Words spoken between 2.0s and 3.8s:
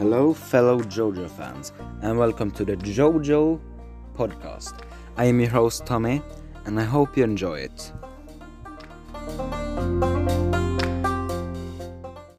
and welcome to the JoJo